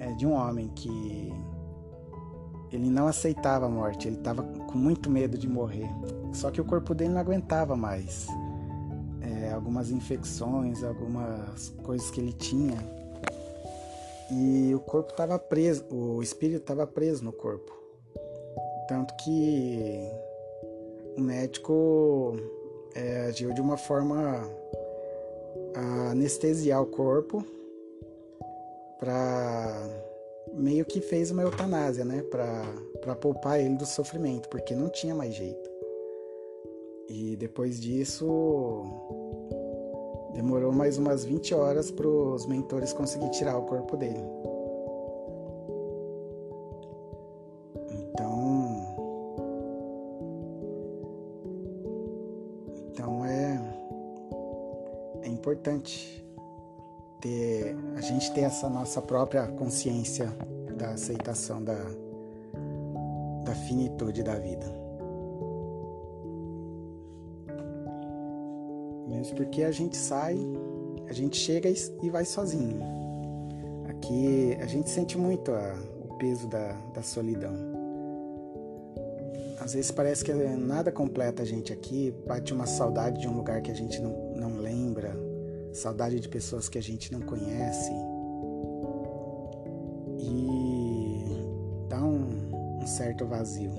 é, 0.00 0.12
de 0.14 0.26
um 0.26 0.32
homem 0.32 0.68
que 0.74 1.32
ele 2.72 2.88
não 2.88 3.06
aceitava 3.06 3.66
a 3.66 3.68
morte, 3.68 4.08
ele 4.08 4.16
estava 4.16 4.42
com 4.42 4.76
muito 4.76 5.10
medo 5.10 5.38
de 5.38 5.48
morrer. 5.48 5.88
Só 6.32 6.50
que 6.50 6.60
o 6.60 6.64
corpo 6.64 6.94
dele 6.94 7.10
não 7.10 7.20
aguentava 7.20 7.76
mais. 7.76 8.26
É, 9.20 9.52
algumas 9.52 9.90
infecções, 9.90 10.82
algumas 10.82 11.70
coisas 11.82 12.10
que 12.10 12.20
ele 12.20 12.32
tinha 12.32 12.76
e 14.30 14.74
o 14.74 14.80
corpo 14.80 15.10
estava 15.10 15.38
preso, 15.38 15.84
o 15.90 16.20
espírito 16.20 16.62
estava 16.62 16.86
preso 16.86 17.24
no 17.24 17.32
corpo. 17.32 17.72
Tanto 18.88 19.14
que 19.16 20.10
o 21.16 21.20
médico 21.20 22.36
é, 22.94 23.26
agiu 23.28 23.52
de 23.52 23.60
uma 23.60 23.76
forma 23.76 24.42
a 25.74 26.10
anestesiar 26.10 26.82
o 26.82 26.86
corpo 26.86 27.44
para 28.98 29.88
meio 30.54 30.84
que 30.84 31.00
fez 31.00 31.30
uma 31.30 31.42
eutanásia, 31.42 32.04
né, 32.04 32.22
para 32.22 33.14
poupar 33.16 33.60
ele 33.60 33.76
do 33.76 33.86
sofrimento, 33.86 34.48
porque 34.48 34.74
não 34.74 34.88
tinha 34.88 35.14
mais 35.14 35.34
jeito. 35.34 35.70
E 37.08 37.36
depois 37.36 37.80
disso 37.80 38.84
Demorou 40.36 40.70
mais 40.70 40.98
umas 40.98 41.24
20 41.24 41.54
horas 41.54 41.90
para 41.90 42.06
os 42.06 42.44
mentores 42.44 42.92
conseguir 42.92 43.30
tirar 43.30 43.56
o 43.56 43.62
corpo 43.62 43.96
dele. 43.96 44.20
Então. 47.90 48.76
Então 52.92 53.24
é. 53.24 53.58
É 55.22 55.28
importante 55.28 56.15
gente 58.16 58.32
ter 58.32 58.42
essa 58.42 58.68
nossa 58.70 59.02
própria 59.02 59.46
consciência 59.46 60.32
da 60.74 60.90
aceitação 60.90 61.62
da, 61.62 61.76
da 63.44 63.54
finitude 63.54 64.22
da 64.22 64.36
vida. 64.36 64.66
Mesmo 69.06 69.36
porque 69.36 69.62
a 69.62 69.70
gente 69.70 69.98
sai, 69.98 70.38
a 71.06 71.12
gente 71.12 71.36
chega 71.36 71.68
e 71.68 72.08
vai 72.08 72.24
sozinho. 72.24 72.80
Aqui 73.86 74.56
a 74.62 74.66
gente 74.66 74.88
sente 74.88 75.18
muito 75.18 75.52
a, 75.52 75.74
o 76.02 76.14
peso 76.16 76.48
da, 76.48 76.72
da 76.94 77.02
solidão. 77.02 77.54
às 79.60 79.74
vezes 79.74 79.90
parece 79.90 80.24
que 80.24 80.32
nada 80.32 80.90
completa 80.90 81.42
a 81.42 81.46
gente 81.46 81.70
aqui, 81.70 82.14
bate 82.26 82.54
uma 82.54 82.66
saudade 82.66 83.20
de 83.20 83.28
um 83.28 83.36
lugar 83.36 83.60
que 83.60 83.70
a 83.70 83.74
gente 83.74 84.00
não, 84.00 84.34
não 84.34 84.56
lembra, 84.56 85.14
saudade 85.76 86.18
de 86.18 86.28
pessoas 86.28 86.68
que 86.68 86.78
a 86.78 86.82
gente 86.82 87.12
não 87.12 87.20
conhece. 87.20 87.92
E 90.18 91.86
dá 91.88 92.02
um, 92.02 92.80
um 92.82 92.86
certo 92.86 93.26
vazio. 93.26 93.72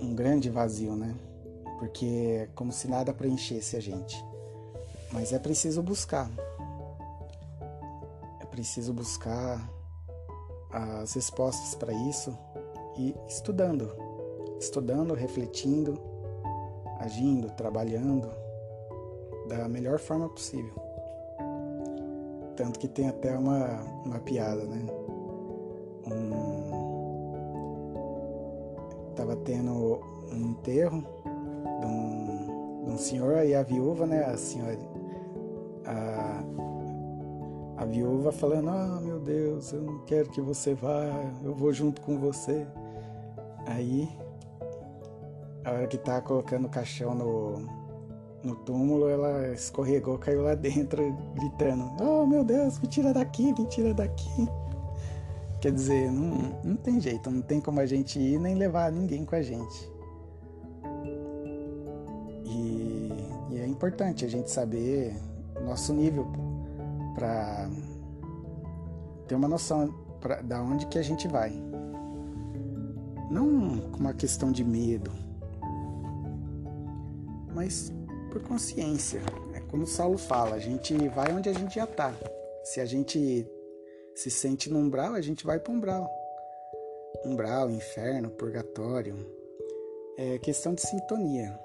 Um 0.00 0.14
grande 0.14 0.50
vazio, 0.50 0.94
né? 0.94 1.14
Porque 1.78 2.06
é 2.06 2.48
como 2.54 2.72
se 2.72 2.88
nada 2.88 3.12
preenchesse 3.12 3.76
a 3.76 3.80
gente. 3.80 4.22
Mas 5.12 5.32
é 5.32 5.38
preciso 5.38 5.82
buscar. 5.82 6.30
É 8.40 8.46
preciso 8.46 8.92
buscar 8.92 9.70
as 10.70 11.14
respostas 11.14 11.74
para 11.74 11.92
isso 11.92 12.36
e 12.96 13.14
estudando 13.28 14.06
estudando, 14.58 15.14
refletindo, 15.14 15.98
agindo, 16.98 17.50
trabalhando 17.50 18.30
da 19.48 19.68
melhor 19.68 19.98
forma 19.98 20.28
possível. 20.28 20.74
Tanto 22.56 22.78
que 22.78 22.88
tem 22.88 23.08
até 23.08 23.36
uma, 23.36 23.80
uma 24.04 24.18
piada, 24.18 24.64
né? 24.64 24.86
Um... 26.06 26.66
Tava 29.14 29.36
tendo 29.36 30.00
um 30.32 30.50
enterro 30.50 31.04
de 31.80 31.86
um, 31.86 32.84
de 32.84 32.90
um 32.92 32.98
senhor 32.98 33.44
e 33.44 33.54
a 33.54 33.62
viúva, 33.62 34.06
né? 34.06 34.24
A 34.24 34.36
senhora. 34.36 34.78
A, 35.84 36.42
a 37.82 37.84
viúva 37.84 38.32
falando: 38.32 38.70
Ah, 38.70 39.00
meu 39.02 39.20
Deus, 39.20 39.72
eu 39.72 39.82
não 39.82 40.00
quero 40.04 40.30
que 40.30 40.40
você 40.40 40.74
vá, 40.74 41.04
eu 41.42 41.54
vou 41.54 41.72
junto 41.72 42.00
com 42.00 42.18
você. 42.18 42.66
Aí 43.66 44.08
a 45.64 45.72
hora 45.72 45.86
que 45.86 45.98
tá 45.98 46.20
colocando 46.20 46.66
o 46.66 46.70
caixão 46.70 47.14
no, 47.14 47.85
no 48.46 48.54
túmulo, 48.54 49.08
ela 49.08 49.52
escorregou, 49.52 50.16
caiu 50.18 50.42
lá 50.42 50.54
dentro, 50.54 51.02
gritando: 51.34 51.90
Oh 52.00 52.24
meu 52.24 52.44
Deus, 52.44 52.78
me 52.78 52.86
tira 52.86 53.12
daqui, 53.12 53.52
me 53.58 53.66
tira 53.66 53.92
daqui. 53.92 54.48
Quer 55.60 55.72
dizer, 55.72 56.12
não, 56.12 56.58
não 56.62 56.76
tem 56.76 57.00
jeito, 57.00 57.30
não 57.30 57.42
tem 57.42 57.60
como 57.60 57.80
a 57.80 57.86
gente 57.86 58.20
ir 58.20 58.38
nem 58.38 58.54
levar 58.54 58.92
ninguém 58.92 59.24
com 59.24 59.34
a 59.34 59.42
gente. 59.42 59.90
E, 62.44 63.10
e 63.50 63.58
é 63.58 63.66
importante 63.66 64.24
a 64.24 64.28
gente 64.28 64.50
saber 64.50 65.16
nosso 65.64 65.92
nível 65.92 66.26
para 67.14 67.68
ter 69.26 69.34
uma 69.34 69.48
noção 69.48 69.92
pra, 70.20 70.40
da 70.42 70.62
onde 70.62 70.86
que 70.86 70.98
a 70.98 71.02
gente 71.02 71.26
vai. 71.26 71.50
Não 73.28 73.78
com 73.90 73.98
uma 73.98 74.12
questão 74.12 74.52
de 74.52 74.62
medo, 74.62 75.10
mas 77.52 77.90
por 78.30 78.42
consciência. 78.42 79.20
É 79.54 79.60
como 79.70 79.86
Saulo 79.86 80.18
fala, 80.18 80.56
a 80.56 80.58
gente 80.58 80.96
vai 81.08 81.32
onde 81.32 81.48
a 81.48 81.52
gente 81.52 81.74
já 81.74 81.84
está. 81.84 82.14
Se 82.64 82.80
a 82.80 82.84
gente 82.84 83.46
se 84.14 84.30
sente 84.30 84.70
no 84.70 84.78
umbral, 84.78 85.14
a 85.14 85.20
gente 85.20 85.44
vai 85.44 85.58
para 85.58 85.72
umbral. 85.72 86.08
Umbral, 87.24 87.70
inferno, 87.70 88.30
purgatório. 88.30 89.14
É 90.16 90.38
questão 90.38 90.74
de 90.74 90.82
sintonia. 90.82 91.58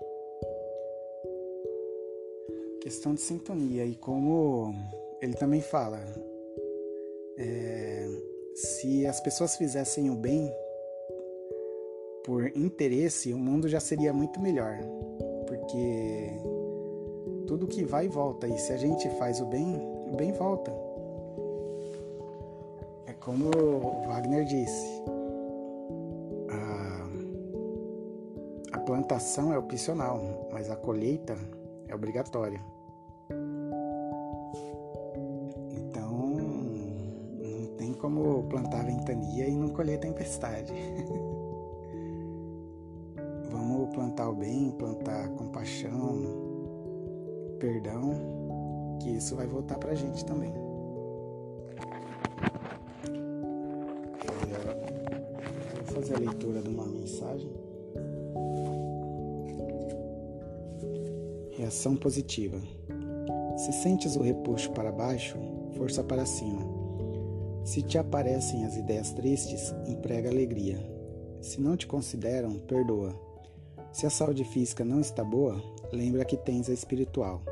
Questão 2.82 3.14
de 3.14 3.22
sintonia. 3.22 3.86
E 3.86 3.96
como 3.96 4.74
ele 5.22 5.34
também 5.34 5.62
fala, 5.62 6.00
é, 7.38 8.08
se 8.56 9.06
as 9.06 9.20
pessoas 9.20 9.56
fizessem 9.56 10.10
o 10.10 10.16
bem 10.16 10.52
por 12.24 12.48
interesse, 12.56 13.34
o 13.34 13.38
mundo 13.38 13.68
já 13.68 13.80
seria 13.80 14.14
muito 14.14 14.40
melhor 14.40 14.78
porque 15.52 16.32
tudo 17.52 17.68
que 17.68 17.84
vai 17.84 18.08
volta, 18.08 18.48
e 18.48 18.58
se 18.58 18.72
a 18.72 18.78
gente 18.78 19.10
faz 19.18 19.42
o 19.42 19.46
bem, 19.46 19.76
o 20.10 20.16
bem 20.16 20.32
volta. 20.32 20.72
É 23.06 23.12
como 23.12 23.52
Wagner 24.08 24.46
disse, 24.46 25.04
a, 26.50 28.78
a 28.78 28.80
plantação 28.80 29.52
é 29.52 29.58
opcional, 29.58 30.48
mas 30.50 30.72
a 30.72 30.78
colheita 30.78 31.36
é 31.90 31.94
obrigatória. 31.94 32.64
Então, 35.72 36.30
não 36.30 37.76
tem 37.76 37.92
como 37.92 38.44
plantar 38.44 38.86
ventania 38.86 39.50
e 39.50 39.58
não 39.58 39.68
colher 39.68 40.00
tempestade. 40.00 40.72
plantar 43.94 44.30
o 44.30 44.36
bem, 44.36 44.72
plantar 44.72 45.28
compaixão, 45.32 46.51
perdão, 47.62 48.98
que 49.00 49.12
isso 49.12 49.36
vai 49.36 49.46
voltar 49.46 49.78
pra 49.78 49.94
gente 49.94 50.26
também. 50.26 50.52
Vou 55.76 55.86
fazer 55.94 56.16
a 56.16 56.20
leitura 56.20 56.60
de 56.64 56.70
uma 56.70 56.88
mensagem. 56.88 57.52
Reação 61.52 61.96
positiva. 61.96 62.60
Se 63.58 63.72
sentes 63.72 64.16
o 64.16 64.24
repuxo 64.24 64.72
para 64.72 64.92
baixo, 64.92 65.38
força 65.78 66.04
para 66.04 66.26
cima. 66.26 66.66
Se 67.64 67.84
te 67.84 68.00
aparecem 68.00 68.66
as 68.66 68.76
ideias 68.76 69.12
tristes, 69.12 69.72
emprega 69.86 70.32
alegria. 70.32 70.80
Se 71.40 71.62
não 71.62 71.78
te 71.78 71.86
consideram, 71.86 72.58
perdoa. 72.58 73.16
Se 73.94 74.08
a 74.08 74.10
saúde 74.10 74.44
física 74.46 74.84
não 74.84 75.00
está 75.00 75.24
boa, 75.24 75.62
lembra 75.92 76.26
que 76.26 76.38
tens 76.38 76.70
a 76.70 76.74
espiritual. 76.74 77.44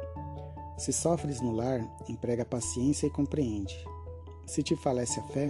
Se 0.80 0.92
sofres 0.92 1.42
no 1.42 1.52
lar, 1.52 1.86
emprega 2.08 2.44
paciência 2.44 3.06
e 3.06 3.12
compreende. 3.12 3.78
Se 4.48 4.63
te 4.63 4.76
falece 4.76 5.20
a 5.20 5.24
fé, 5.24 5.50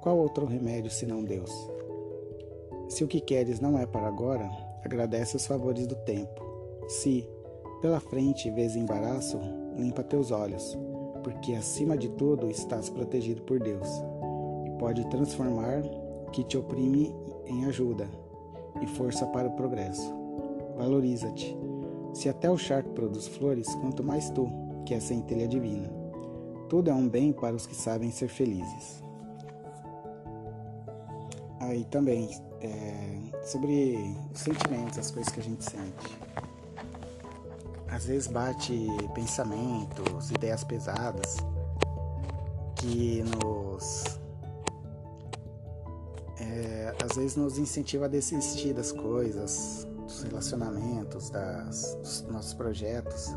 qual 0.00 0.18
outro 0.18 0.46
remédio 0.46 0.90
senão 0.90 1.22
Deus? 1.22 1.52
Se 2.88 3.04
o 3.04 3.08
que 3.08 3.20
queres 3.20 3.60
não 3.60 3.78
é 3.78 3.86
para 3.86 4.08
agora, 4.08 4.50
agradece 4.84 5.36
os 5.36 5.46
favores 5.46 5.86
do 5.86 5.94
tempo. 5.94 6.42
Se, 6.88 7.28
pela 7.80 8.00
frente, 8.00 8.50
vês 8.50 8.74
embaraço, 8.74 9.38
limpa 9.76 10.02
teus 10.02 10.32
olhos, 10.32 10.76
porque 11.22 11.54
acima 11.54 11.96
de 11.96 12.08
tudo 12.08 12.50
estás 12.50 12.90
protegido 12.90 13.42
por 13.42 13.60
Deus, 13.60 13.88
e 14.66 14.70
pode 14.78 15.08
transformar 15.08 15.84
o 16.26 16.30
que 16.32 16.42
te 16.42 16.58
oprime 16.58 17.14
em 17.46 17.66
ajuda 17.66 18.08
e 18.80 18.86
força 18.88 19.24
para 19.26 19.46
o 19.46 19.54
progresso 19.54 20.22
valoriza-te. 20.76 21.56
Se 22.12 22.28
até 22.28 22.50
o 22.50 22.58
charco 22.58 22.90
produz 22.90 23.26
flores, 23.26 23.72
quanto 23.76 24.02
mais 24.02 24.30
tu, 24.30 24.50
que 24.84 24.94
é 24.94 24.96
a 24.98 25.00
centelha 25.00 25.48
divina. 25.48 25.90
Tudo 26.68 26.90
é 26.90 26.94
um 26.94 27.08
bem 27.08 27.32
para 27.32 27.54
os 27.54 27.66
que 27.66 27.74
sabem 27.74 28.10
ser 28.10 28.28
felizes. 28.28 29.02
Aí 31.60 31.84
também, 31.84 32.28
é, 32.60 33.44
sobre 33.44 33.96
os 34.32 34.40
sentimentos, 34.40 34.98
as 34.98 35.10
coisas 35.10 35.32
que 35.32 35.40
a 35.40 35.42
gente 35.42 35.64
sente. 35.64 36.18
Às 37.88 38.06
vezes 38.06 38.26
bate 38.26 38.88
pensamentos, 39.14 40.30
ideias 40.30 40.64
pesadas 40.64 41.36
que 42.76 43.22
nos 43.22 44.18
é, 46.40 46.94
às 47.04 47.16
vezes 47.16 47.36
nos 47.36 47.58
incentiva 47.58 48.06
a 48.06 48.08
desistir 48.08 48.72
das 48.72 48.90
coisas, 48.90 49.86
dos 50.04 50.22
relacionamentos, 50.22 51.30
das, 51.30 51.94
dos 51.96 52.22
nossos 52.22 52.54
projetos. 52.54 53.28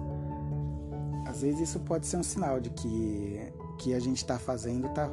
Às 1.36 1.42
vezes 1.42 1.70
isso 1.70 1.82
pode 1.82 2.08
ser 2.08 2.16
um 2.16 2.24
sinal 2.24 2.62
de 2.62 2.70
que 2.70 3.52
que 3.78 3.94
a 3.94 4.00
gente 4.00 4.18
está 4.20 4.40
fazendo 4.40 4.88
está 4.88 5.12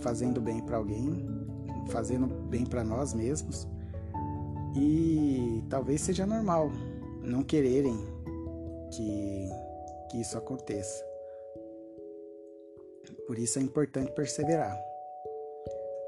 fazendo 0.00 0.40
bem 0.40 0.60
para 0.60 0.76
alguém, 0.76 1.26
fazendo 1.88 2.28
bem 2.28 2.64
para 2.64 2.84
nós 2.84 3.12
mesmos. 3.12 3.66
E 4.76 5.64
talvez 5.68 6.00
seja 6.00 6.24
normal 6.24 6.70
não 7.20 7.42
quererem 7.42 7.96
que, 8.92 9.48
que 10.12 10.20
isso 10.20 10.38
aconteça. 10.38 11.04
Por 13.26 13.36
isso 13.36 13.58
é 13.58 13.62
importante 13.62 14.12
perseverar. 14.12 14.78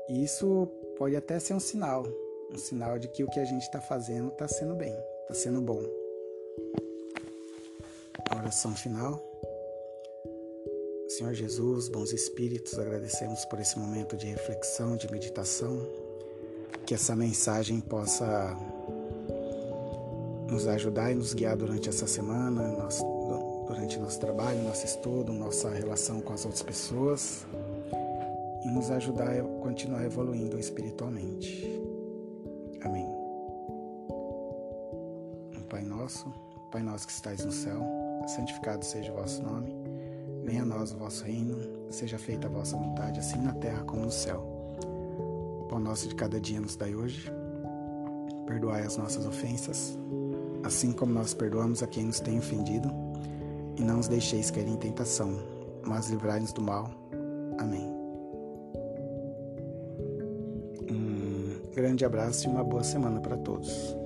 Isso 0.09 0.69
pode 0.97 1.17
até 1.17 1.41
ser 1.41 1.55
um 1.55 1.61
sinal 1.61 2.05
um 2.53 2.59
sinal 2.59 2.97
de 2.97 3.09
que 3.09 3.25
o 3.25 3.29
que 3.29 3.41
a 3.41 3.45
gente 3.45 3.63
está 3.63 3.81
fazendo 3.81 4.29
está 4.29 4.47
sendo 4.47 4.77
bem, 4.77 4.97
está 5.23 5.35
sendo 5.35 5.61
bom. 5.61 5.83
Oração 8.33 8.73
final. 8.77 9.36
Senhor 11.17 11.33
Jesus, 11.33 11.89
bons 11.89 12.13
espíritos, 12.13 12.79
agradecemos 12.79 13.47
por 13.47 13.59
esse 13.59 13.79
momento 13.79 14.19
de 14.19 14.27
reflexão, 14.27 14.99
de 14.99 15.11
meditação, 15.11 15.81
que 16.85 16.93
essa 16.93 17.17
mensagem 17.17 17.81
possa 17.81 18.55
nos 20.47 20.67
ajudar 20.67 21.13
e 21.13 21.15
nos 21.15 21.33
guiar 21.33 21.57
durante 21.57 21.89
essa 21.89 22.07
semana, 22.07 22.63
durante 23.67 23.99
nosso 23.99 24.21
trabalho, 24.21 24.63
nosso 24.63 24.85
estudo, 24.85 25.33
nossa 25.33 25.71
relação 25.71 26.21
com 26.21 26.35
as 26.35 26.45
outras 26.45 26.63
pessoas 26.63 27.47
e 28.67 28.69
nos 28.69 28.91
ajudar 28.91 29.41
a 29.41 29.43
continuar 29.63 30.05
evoluindo 30.05 30.59
espiritualmente. 30.59 31.65
Amém. 32.83 33.09
Pai 35.71 35.83
Nosso, 35.83 36.31
Pai 36.71 36.83
Nosso 36.83 37.07
que 37.07 37.13
estais 37.15 37.43
no 37.43 37.53
céu, 37.53 37.81
santificado 38.27 38.85
seja 38.85 39.11
o 39.13 39.17
vosso 39.17 39.43
nome. 39.43 39.86
Venha 40.47 40.63
a 40.63 40.65
nós 40.65 40.93
o 40.93 40.97
vosso 40.97 41.25
reino, 41.25 41.57
seja 41.91 42.17
feita 42.17 42.47
a 42.47 42.51
vossa 42.51 42.77
vontade, 42.77 43.19
assim 43.19 43.37
na 43.37 43.53
terra 43.55 43.83
como 43.83 44.05
no 44.05 44.13
céu. 44.13 44.47
O 45.61 45.65
pão 45.69 45.81
nosso 45.81 46.09
de 46.09 46.15
cada 46.15 46.41
dia 46.41 46.61
nos 46.61 46.77
dai 46.77 46.95
hoje. 46.95 47.29
Perdoai 48.47 48.83
as 48.83 48.97
nossas 48.97 49.27
ofensas, 49.27 49.99
assim 50.63 50.93
como 50.93 51.13
nós 51.13 51.35
perdoamos 51.35 51.83
a 51.83 51.89
quem 51.89 52.05
nos 52.05 52.21
tem 52.21 52.39
ofendido. 52.39 52.89
E 53.77 53.83
não 53.83 53.99
os 53.99 54.07
deixeis 54.07 54.49
cair 54.49 54.69
em 54.69 54.77
tentação, 54.77 55.37
mas 55.85 56.11
livrai-nos 56.11 56.53
do 56.53 56.63
mal. 56.63 56.93
Amém. 57.59 57.93
Um 60.89 61.75
grande 61.75 62.05
abraço 62.05 62.47
e 62.47 62.51
uma 62.53 62.63
boa 62.63 62.85
semana 62.85 63.19
para 63.19 63.37
todos. 63.37 63.97